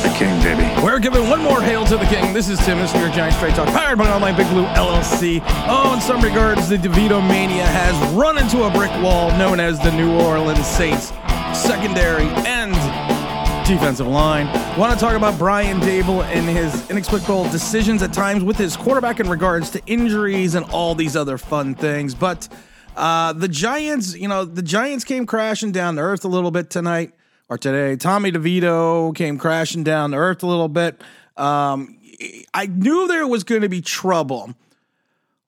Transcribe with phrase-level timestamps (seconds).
[0.00, 0.68] to the king, baby.
[0.84, 2.34] We're giving one more hail to the king.
[2.34, 5.42] This is Tim, this is York Giants Straight Talk, powered by Online Big Blue LLC.
[5.68, 9.78] Oh, in some regards, the DeVito mania has run into a brick wall known as
[9.80, 11.12] the New Orleans Saints
[11.54, 12.74] secondary and
[13.66, 14.46] defensive line.
[14.78, 19.18] Want to talk about Brian Daboll and his inexplicable decisions at times with his quarterback
[19.18, 22.14] in regards to injuries and all these other fun things.
[22.14, 22.48] But
[22.96, 26.68] uh, the Giants, you know, the Giants came crashing down to earth a little bit
[26.68, 27.12] tonight
[27.48, 27.96] or today.
[27.96, 31.00] Tommy DeVito came crashing down to earth a little bit.
[31.36, 31.98] Um,
[32.54, 34.54] I knew there was going to be trouble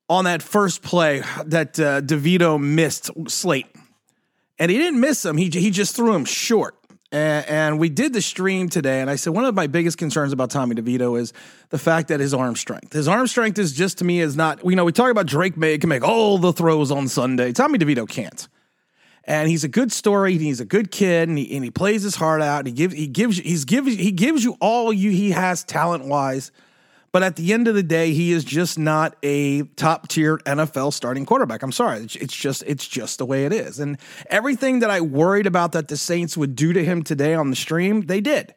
[0.09, 3.67] on that first play that uh, DeVito missed Slate.
[4.59, 6.75] And he didn't miss him, he, he just threw him short.
[7.11, 10.31] And, and, we did the stream today, and I said one of my biggest concerns
[10.31, 11.33] about Tommy DeVito is
[11.71, 12.93] the fact that his arm strength.
[12.93, 14.63] His arm strength is just to me is not.
[14.63, 17.53] You know, we talk about Drake Maye can make all the throws on Sunday.
[17.53, 18.47] Tommy DeVito can't
[19.29, 20.39] and he's a good story.
[20.39, 22.65] He's a good kid, and he, and he plays his heart out.
[22.65, 26.51] he gives he gives he's gives he gives you all you he has talent wise.
[27.13, 30.93] But at the end of the day, he is just not a top tier NFL
[30.93, 31.63] starting quarterback.
[31.63, 33.79] I'm sorry, it's, it's just it's just the way it is.
[33.79, 33.99] And
[34.31, 37.57] everything that I worried about that the Saints would do to him today on the
[37.57, 38.55] stream, they did.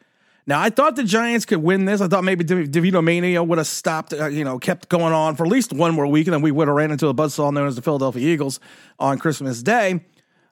[0.48, 2.00] Now I thought the Giants could win this.
[2.00, 5.46] I thought maybe DeVito Mania would have stopped, uh, you know, kept going on for
[5.46, 7.68] at least one more week, and then we would have ran into a buzzsaw known
[7.68, 8.62] as the Philadelphia Eagles
[9.00, 10.02] on Christmas Day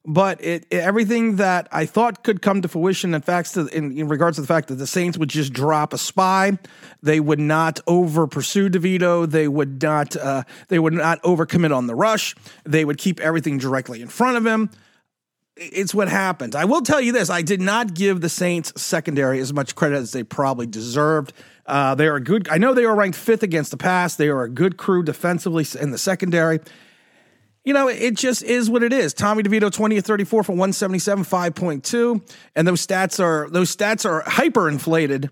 [0.06, 4.08] but it, it, everything that I thought could come to fruition, in fact, in, in,
[4.08, 6.58] regards to the fact that the Saints would just drop a spy,
[7.04, 11.88] they would not over pursue DeVito, they would not uh, they would not overcommit on
[11.88, 14.70] the rush, they would keep everything directly in front of him.
[15.58, 16.56] It's what happened.
[16.56, 19.98] I will tell you this: I did not give the Saints secondary as much credit
[19.98, 21.34] as they probably deserved.
[21.66, 22.48] Uh, they are good.
[22.50, 24.16] I know they are ranked fifth against the pass.
[24.16, 26.62] They are a good crew defensively in the secondary
[27.64, 29.14] you know, it just is what it is.
[29.14, 32.36] Tommy DeVito, 20 of 34 for 177, 5.2.
[32.56, 35.30] And those stats are those stats are hyper inflated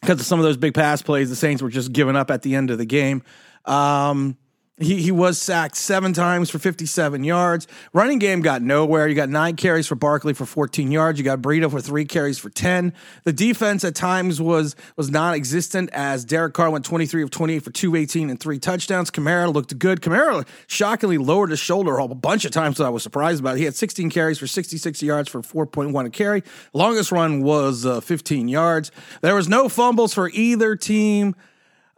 [0.00, 2.42] because of some of those big pass plays the Saints were just giving up at
[2.42, 3.22] the end of the game.
[3.64, 4.36] Um,
[4.78, 7.66] he, he was sacked seven times for 57 yards.
[7.94, 9.08] Running game got nowhere.
[9.08, 11.18] You got nine carries for Barkley for 14 yards.
[11.18, 12.92] You got Breida for three carries for 10.
[13.24, 17.70] The defense at times was was non-existent as Derek Carr went 23 of 28 for
[17.70, 19.10] 218 and three touchdowns.
[19.10, 20.02] Kamara looked good.
[20.02, 23.56] Kamara shockingly lowered his shoulder a bunch of times that I was surprised about.
[23.56, 26.42] He had 16 carries for 66 yards for 4.1 a carry.
[26.74, 28.92] Longest run was uh, 15 yards.
[29.22, 31.34] There was no fumbles for either team.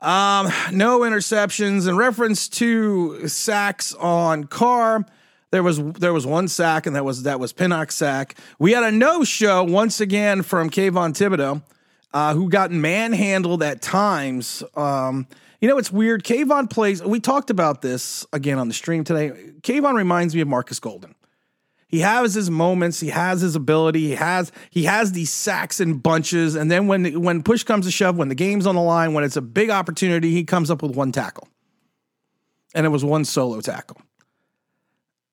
[0.00, 1.88] Um, no interceptions.
[1.88, 5.04] In reference to sacks on Carr,
[5.50, 8.38] there was there was one sack, and that was that was Pinnock's sack.
[8.58, 11.62] We had a no show once again from Kayvon Thibodeaux,
[12.12, 14.62] uh, who got manhandled at times.
[14.76, 15.26] Um,
[15.60, 16.22] you know, it's weird.
[16.22, 17.02] Kayvon plays.
[17.02, 19.30] We talked about this again on the stream today.
[19.62, 21.14] Kayvon reminds me of Marcus Golden.
[21.88, 23.00] He has his moments.
[23.00, 24.08] He has his ability.
[24.08, 26.54] He has he has these sacks and bunches.
[26.54, 29.24] And then when when push comes to shove, when the game's on the line, when
[29.24, 31.48] it's a big opportunity, he comes up with one tackle,
[32.74, 33.96] and it was one solo tackle.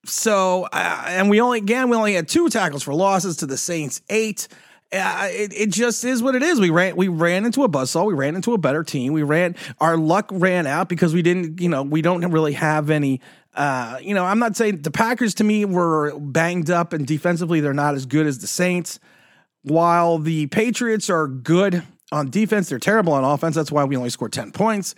[0.05, 3.57] So uh, and we only again we only had two tackles for losses to the
[3.57, 4.47] Saints eight.
[4.93, 6.59] Uh, it, it just is what it is.
[6.59, 8.05] We ran we ran into a buzzsaw.
[8.05, 9.11] We ran into a better team.
[9.11, 12.89] We ran our luck ran out because we didn't you know we don't really have
[12.89, 13.19] any
[13.55, 17.61] uh, you know, I'm not saying the Packers to me were banged up and defensively
[17.61, 18.99] they're not as good as the Saints.
[19.63, 23.55] While the Patriots are good on defense, they're terrible on offense.
[23.55, 24.93] That's why we only scored 10 points.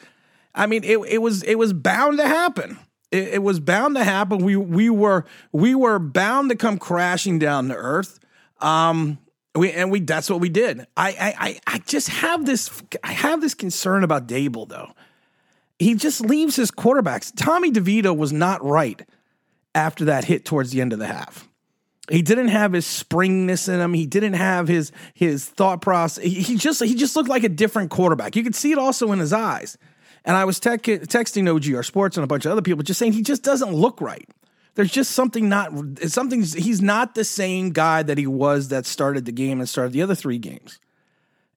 [0.56, 2.80] I mean, it, it was it was bound to happen.
[3.12, 4.40] It, it was bound to happen.
[4.40, 8.20] We we were we were bound to come crashing down to earth.
[8.60, 9.20] Um,
[9.56, 10.88] we and we that's what we did.
[10.98, 14.94] I I I just have this I have this concern about Daboll though
[15.80, 17.32] he just leaves his quarterbacks.
[17.36, 19.02] Tommy DeVito was not right
[19.76, 21.48] after that hit towards the end of the half.
[22.10, 23.94] He didn't have his springness in him.
[23.94, 26.24] He didn't have his his thought process.
[26.24, 28.36] He, he just he just looked like a different quarterback.
[28.36, 29.78] You could see it also in his eyes.
[30.24, 33.14] And I was tech, texting OGR Sports and a bunch of other people just saying
[33.14, 34.28] he just doesn't look right.
[34.76, 35.72] There's just something not
[36.08, 36.44] something.
[36.44, 40.02] He's not the same guy that he was that started the game and started the
[40.02, 40.80] other three games.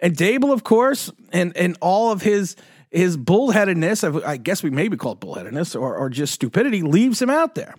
[0.01, 2.57] And Daboll, of course, and and all of his
[2.91, 7.31] his bullheadedness, I guess we maybe call it bullheadedness or, or just stupidity, leaves him
[7.31, 7.75] out there.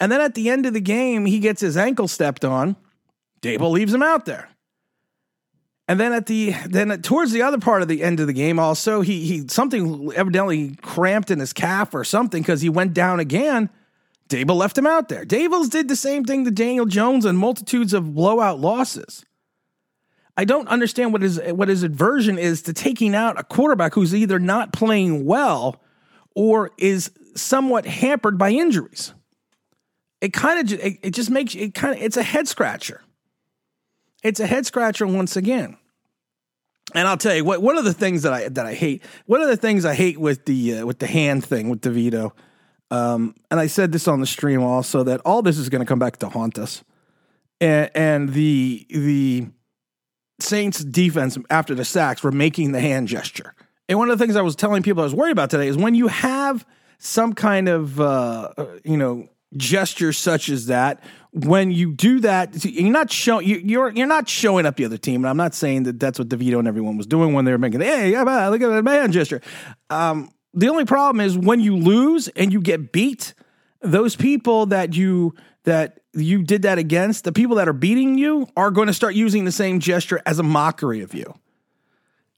[0.00, 2.76] And then at the end of the game, he gets his ankle stepped on.
[3.42, 4.48] Daboll leaves him out there.
[5.86, 8.58] And then at the then towards the other part of the end of the game,
[8.58, 13.20] also he he something evidently cramped in his calf or something because he went down
[13.20, 13.70] again.
[14.28, 15.24] Daboll left him out there.
[15.24, 19.24] Daboll's did the same thing to Daniel Jones and multitudes of blowout losses.
[20.38, 24.14] I don't understand what his what his aversion is to taking out a quarterback who's
[24.14, 25.82] either not playing well
[26.36, 29.12] or is somewhat hampered by injuries.
[30.20, 33.02] It kind of it, it just makes it kind of it's a head scratcher.
[34.22, 35.76] It's a head scratcher once again.
[36.94, 37.60] And I'll tell you what.
[37.60, 39.02] One of the things that I that I hate.
[39.26, 42.30] One of the things I hate with the uh, with the hand thing with DeVito.
[42.92, 45.86] Um, and I said this on the stream also that all this is going to
[45.86, 46.84] come back to haunt us.
[47.60, 49.48] And, and the the
[50.40, 53.54] Saints defense after the sacks were making the hand gesture.
[53.88, 55.76] And one of the things I was telling people I was worried about today is
[55.76, 56.66] when you have
[56.98, 58.52] some kind of uh,
[58.84, 61.02] you know gesture such as that
[61.32, 64.98] when you do that you're not showing you, you're you're not showing up the other
[64.98, 67.50] team and i'm not saying that that's what devito and everyone was doing when they
[67.50, 69.40] were making hey look at that man gesture
[69.88, 73.32] um, the only problem is when you lose and you get beat
[73.80, 78.48] those people that you that you did that against the people that are beating you
[78.56, 81.34] are going to start using the same gesture as a mockery of you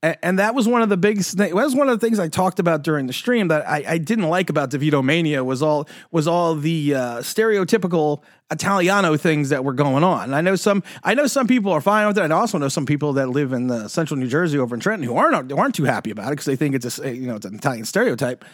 [0.02, 1.36] and, that was one of the biggest.
[1.36, 3.98] That was one of the things I talked about during the stream that I, I
[3.98, 9.62] didn't like about DeVito Mania was all was all the uh, stereotypical Italiano things that
[9.62, 10.24] were going on.
[10.24, 12.22] And I know some I know some people are fine with it.
[12.22, 15.06] I also know some people that live in the central New Jersey over in Trenton
[15.06, 17.36] who aren't who aren't too happy about it because they think it's a you know
[17.36, 18.44] it's an Italian stereotype.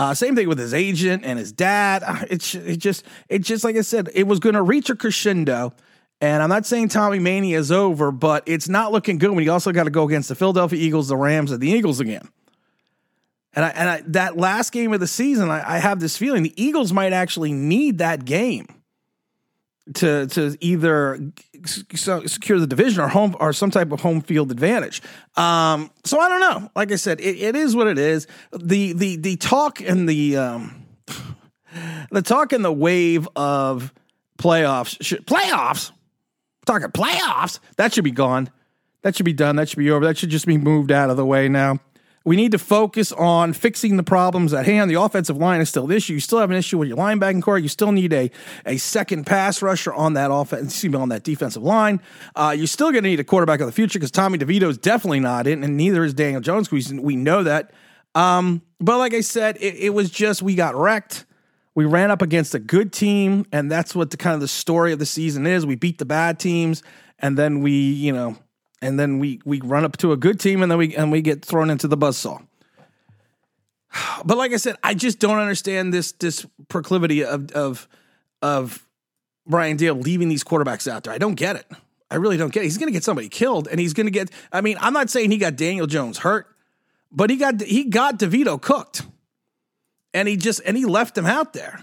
[0.00, 2.02] Uh, same thing with his agent and his dad.
[2.30, 5.74] It's it just it just like I said, it was going to reach a crescendo
[6.22, 9.52] and I'm not saying Tommy Mania is over, but it's not looking good when you
[9.52, 12.28] also got to go against the Philadelphia Eagles, the Rams, and the Eagles again.
[13.52, 16.42] And I, and I, that last game of the season, I, I have this feeling
[16.42, 18.79] the Eagles might actually need that game
[19.94, 21.32] to to either
[21.64, 25.02] secure the division or home or some type of home field advantage.
[25.36, 26.70] Um, so I don't know.
[26.74, 28.26] Like I said, it, it is what it is.
[28.52, 30.86] The the the talk and the um,
[32.10, 33.92] the talk and the wave of
[34.38, 35.92] playoffs playoffs
[36.66, 37.58] talking playoffs.
[37.76, 38.50] That should be gone.
[39.02, 39.56] That should be done.
[39.56, 40.04] That should be over.
[40.04, 41.78] That should just be moved out of the way now.
[42.24, 44.90] We need to focus on fixing the problems at hand.
[44.90, 46.12] The offensive line is still an issue.
[46.12, 47.58] You still have an issue with your linebacking core.
[47.58, 48.30] You still need a,
[48.66, 52.00] a second pass rusher on that offense, excuse me, on that defensive line.
[52.36, 54.76] Uh, you're still going to need a quarterback of the future because Tommy DeVito is
[54.76, 56.70] definitely not in, and neither is Daniel Jones.
[56.70, 57.72] We, we know that.
[58.14, 61.24] Um, but like I said, it, it was just we got wrecked.
[61.74, 64.92] We ran up against a good team, and that's what the kind of the story
[64.92, 65.64] of the season is.
[65.64, 66.82] We beat the bad teams,
[67.18, 68.36] and then we, you know,
[68.82, 71.22] and then we we run up to a good team, and then we and we
[71.22, 72.42] get thrown into the buzzsaw.
[74.24, 77.88] But like I said, I just don't understand this this proclivity of of
[78.42, 78.86] of
[79.46, 81.12] Brian Daboll leaving these quarterbacks out there.
[81.12, 81.66] I don't get it.
[82.10, 82.64] I really don't get it.
[82.64, 84.30] He's going to get somebody killed, and he's going to get.
[84.52, 86.46] I mean, I'm not saying he got Daniel Jones hurt,
[87.10, 89.02] but he got he got DeVito cooked
[90.12, 91.80] and he just and he left him out there.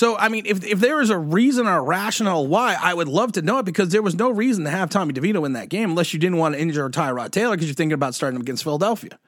[0.00, 3.06] So I mean, if if there is a reason or a rationale why, I would
[3.06, 5.68] love to know it because there was no reason to have Tommy DeVito in that
[5.68, 8.40] game unless you didn't want to injure Tyrod Taylor because you're thinking about starting him
[8.40, 9.18] against Philadelphia.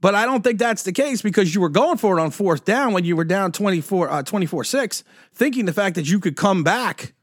[0.00, 2.64] But I don't think that's the case because you were going for it on fourth
[2.64, 6.64] down when you were down 24 uh, 24-6, thinking the fact that you could come
[6.64, 7.14] back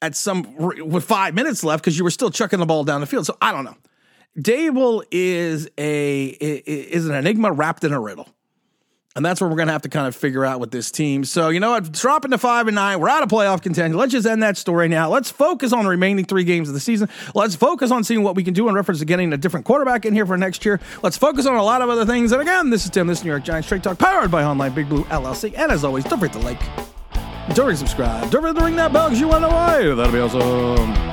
[0.00, 3.06] at some with 5 minutes left because you were still chucking the ball down the
[3.08, 3.26] field.
[3.26, 3.76] So I don't know.
[4.38, 8.28] Daboll is a is an enigma wrapped in a riddle.
[9.14, 11.24] And that's where we're going to have to kind of figure out with this team.
[11.24, 11.92] So, you know what?
[11.92, 12.98] Dropping to five and nine.
[12.98, 13.96] We're out of playoff contention.
[13.96, 15.10] Let's just end that story now.
[15.10, 17.08] Let's focus on the remaining three games of the season.
[17.34, 20.06] Let's focus on seeing what we can do in reference to getting a different quarterback
[20.06, 20.80] in here for next year.
[21.02, 22.32] Let's focus on a lot of other things.
[22.32, 24.72] And again, this is Tim, this is New York Giants Straight Talk, powered by Online
[24.72, 25.52] Big Blue LLC.
[25.58, 26.60] And as always, don't forget to like,
[27.48, 29.54] don't forget to subscribe, don't forget to ring that bell because you want to know
[29.54, 29.82] why.
[29.94, 31.11] That'll be awesome.